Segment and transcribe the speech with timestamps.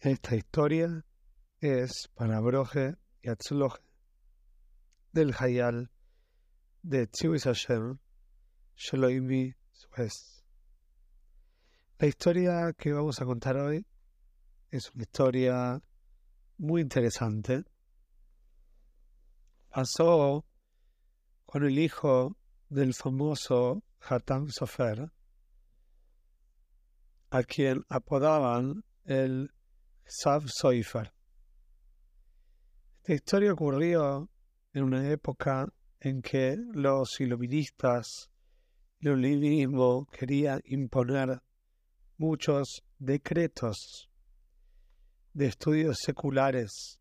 [0.00, 1.04] Esta historia
[1.60, 3.82] es para Broje y Atzloje
[5.10, 5.90] del Hayal
[6.82, 7.98] de Tzivis Hashem
[8.76, 10.44] Shloimi Suez.
[11.98, 13.84] La historia que vamos a contar hoy
[14.70, 15.82] es una historia
[16.58, 17.64] muy interesante.
[19.68, 20.46] Pasó
[21.44, 22.36] con el hijo
[22.68, 25.10] del famoso Hatam Sofer,
[27.30, 29.50] a quien apodaban el
[30.10, 31.12] Sav Soifer.
[33.02, 34.30] Esta historia ocurrió
[34.72, 35.68] en una época
[36.00, 38.30] en que los iluministas
[39.00, 41.42] el iluminismo querían imponer
[42.16, 44.08] muchos decretos
[45.34, 46.98] de estudios seculares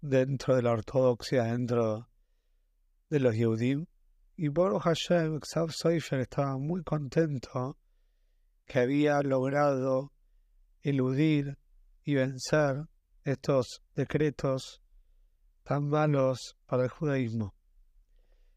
[0.00, 2.08] dentro de la ortodoxia, dentro
[3.10, 3.86] de los Yehudim.
[4.36, 7.78] Y Boruch Hashem, Xav Soifer estaba muy contento
[8.66, 10.12] que había logrado
[10.82, 11.56] eludir
[12.04, 12.86] y vencer
[13.24, 14.82] estos decretos
[15.62, 17.54] tan malos para el judaísmo.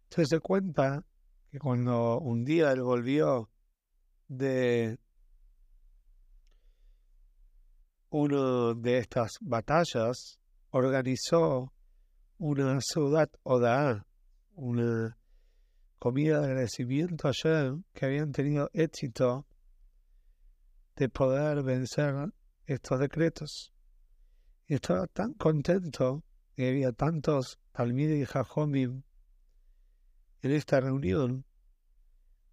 [0.03, 1.05] Entonces se cuenta
[1.49, 3.49] que cuando un día él volvió
[4.27, 4.99] de
[8.09, 10.39] una de estas batallas,
[10.71, 11.73] organizó
[12.37, 14.05] una ciudad oda,
[14.53, 15.17] una
[15.99, 19.45] comida de agradecimiento ayer que habían tenido éxito
[20.95, 22.31] de poder vencer
[22.67, 23.73] estos decretos.
[24.67, 26.23] Y estaba tan contento
[26.55, 29.03] que había tantos Talmid y Jajomim
[30.41, 31.45] en esta reunión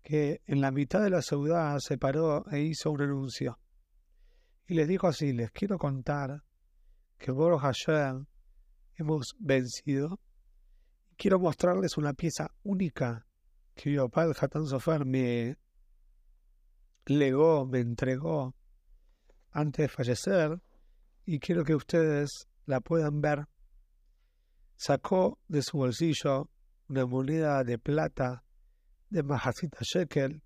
[0.03, 3.59] que en la mitad de la ciudad se paró e hizo un anuncio.
[4.67, 6.43] Y les dijo así, les quiero contar
[7.19, 8.27] que Boro Hashem
[8.97, 10.21] hemos vencido.
[11.17, 13.27] Quiero mostrarles una pieza única
[13.75, 15.57] que mi papá, el Hatan Sofer, me
[17.07, 18.55] legó, me entregó
[19.55, 20.61] antes de fallecer
[21.25, 23.47] y quiero que ustedes la puedan ver.
[24.77, 26.51] Sacó de su bolsillo
[26.89, 28.45] una moneda de plata
[29.09, 30.43] de Mahasita Shekel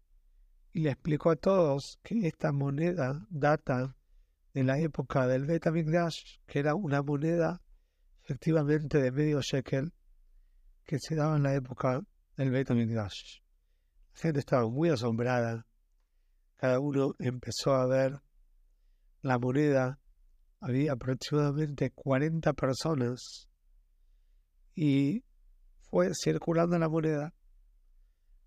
[0.72, 3.97] y le explicó a todos que esta moneda data
[4.53, 7.62] de la época del Betamigdash, que era una moneda
[8.22, 9.93] efectivamente de medio shekel
[10.84, 12.03] que se daba en la época
[12.37, 13.41] del Betamigdash.
[14.15, 15.66] La gente estaba muy asombrada.
[16.56, 18.21] Cada uno empezó a ver
[19.23, 19.99] la moneda,
[20.61, 23.49] había aproximadamente 40 personas
[24.75, 25.25] y
[25.91, 27.34] fue circulando la moneda.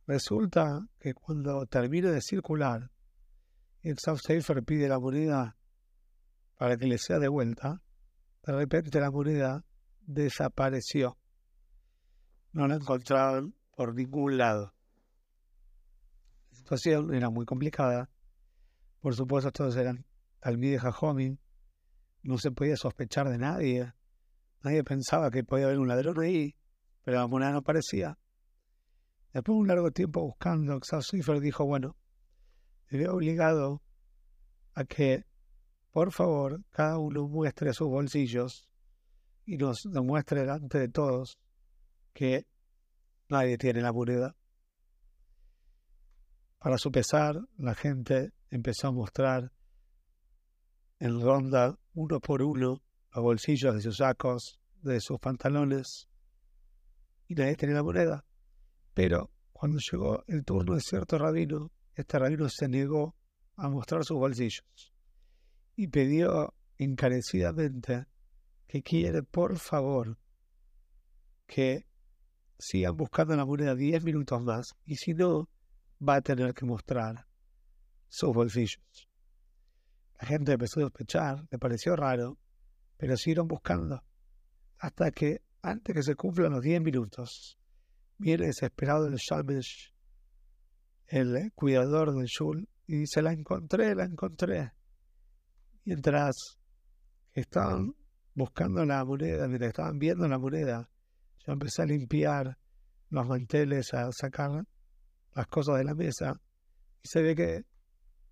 [0.07, 2.89] Resulta que cuando termina de circular,
[3.81, 5.57] el Safer pide la moneda
[6.57, 7.81] para que le sea de vuelta,
[8.45, 9.65] de repente la moneda
[10.01, 11.17] desapareció.
[12.53, 14.73] No la encontraban por ningún lado.
[16.51, 18.09] La situación era muy complicada.
[18.99, 20.05] Por supuesto, todos eran
[20.41, 21.37] Talmide Jajomim,
[22.23, 23.93] no se podía sospechar de nadie.
[24.63, 26.55] Nadie pensaba que podía haber un ladrón ahí,
[27.03, 28.17] pero la moneda no aparecía.
[29.33, 31.95] Después de un largo tiempo buscando, Xasuifer dijo, bueno,
[32.89, 33.81] me veo obligado
[34.73, 35.25] a que,
[35.91, 38.67] por favor, cada uno muestre sus bolsillos
[39.45, 41.37] y nos demuestre delante de todos
[42.13, 42.47] que
[43.29, 44.35] nadie tiene la moneda.
[46.57, 49.51] Para su pesar, la gente empezó a mostrar
[51.01, 52.79] en ronda uno por uno
[53.13, 56.07] los bolsillos de sus sacos, de sus pantalones,
[57.27, 58.23] y nadie tenía la moneda.
[58.93, 63.15] Pero cuando llegó el turno de cierto rabino, este rabino se negó
[63.55, 64.93] a mostrar sus bolsillos
[65.75, 68.05] y pidió encarecidamente
[68.67, 70.19] que quiere, por favor,
[71.47, 71.87] que
[72.59, 75.49] sigan buscando la moneda diez minutos más y si no,
[76.07, 77.25] va a tener que mostrar
[78.07, 79.10] sus bolsillos.
[80.21, 82.37] La gente empezó a sospechar, le pareció raro,
[82.95, 84.03] pero siguieron buscando.
[84.77, 87.57] Hasta que, antes que se cumplan los 10 minutos,
[88.19, 89.91] viene desesperado el Shamesh,
[91.07, 94.73] el cuidador del Shul, y dice, la encontré, la encontré.
[95.85, 96.59] Mientras
[97.33, 97.95] estaban
[98.35, 100.87] buscando la moneda, mientras estaban viendo la moneda,
[101.39, 102.59] yo empecé a limpiar
[103.09, 104.67] los manteles, a sacar
[105.33, 106.39] las cosas de la mesa,
[107.01, 107.65] y se ve que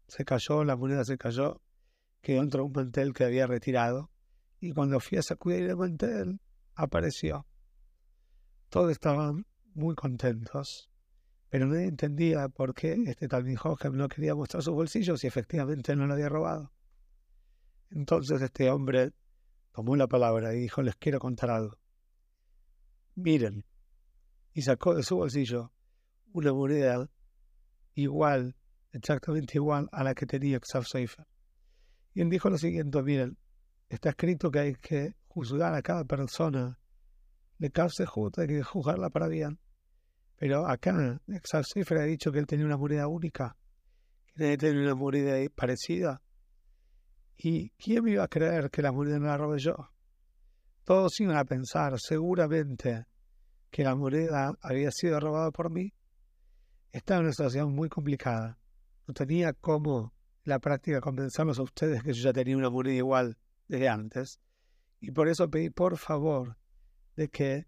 [0.07, 1.59] se cayó, la moneda se cayó,
[2.21, 4.09] quedó dentro de un mantel que había retirado,
[4.59, 6.39] y cuando fui a sacudir el mantel,
[6.75, 7.45] apareció.
[8.69, 10.89] Todos estaban muy contentos,
[11.49, 15.95] pero nadie entendía por qué este tal Hohem no quería mostrar sus bolsillos y efectivamente
[15.95, 16.71] no lo había robado.
[17.89, 19.11] Entonces este hombre
[19.71, 21.77] tomó la palabra y dijo, les quiero contar algo.
[23.15, 23.65] Miren,
[24.53, 25.71] y sacó de su bolsillo
[26.31, 27.09] una moneda
[27.95, 28.55] igual,
[28.91, 31.25] exactamente igual a la que tenía Xav Seifer.
[32.13, 33.37] Y él dijo lo siguiente, miren,
[33.87, 36.79] está escrito que hay que juzgar a cada persona.
[37.57, 39.59] Le cause justo, hay que juzgarla para bien.
[40.35, 43.57] Pero acá, Exalcifra ha dicho que él tenía una moneda única,
[44.27, 46.21] que nadie tenía una moneda parecida.
[47.37, 49.75] ¿Y quién me iba a creer que la moneda no la robé yo?
[50.85, 53.05] Todos iban a pensar seguramente
[53.69, 55.93] que la moneda había sido robada por mí.
[56.91, 58.57] Estaba en una situación muy complicada.
[59.07, 60.13] No tenía cómo
[60.49, 63.37] la práctica convencerlos a ustedes que yo ya tenía una moneda igual
[63.67, 64.39] desde antes.
[64.99, 66.57] Y por eso pedí por favor
[67.15, 67.67] de que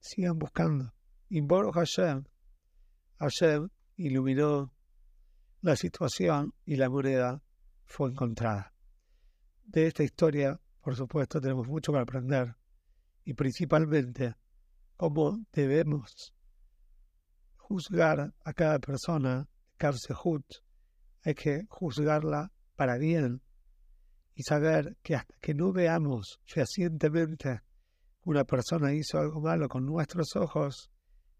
[0.00, 0.92] sigan buscando.
[1.28, 2.24] Y Baruch Hashem,
[3.18, 4.72] Hashem iluminó
[5.60, 7.42] la situación y la moneda
[7.84, 8.72] fue encontrada.
[9.62, 12.56] De esta historia, por supuesto, tenemos mucho que aprender
[13.24, 14.34] y principalmente
[14.96, 16.34] cómo debemos
[17.56, 20.44] juzgar a cada persona, Karsehut,
[21.22, 23.42] hay que juzgarla para bien
[24.34, 27.60] y saber que hasta que no veamos fehacientemente
[28.24, 30.90] una persona hizo algo malo con nuestros ojos,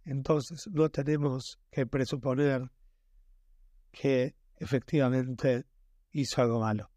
[0.04, 2.70] entonces no tenemos que presuponer
[3.92, 5.64] que efectivamente
[6.12, 6.90] hizo algo malo.